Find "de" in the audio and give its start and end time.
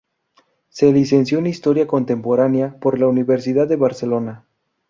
3.67-3.75